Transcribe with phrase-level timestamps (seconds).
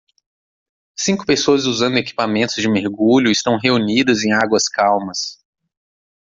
[0.95, 5.37] Cinco pessoas usando equipamentos de mergulho estão reunidas em águas calmas.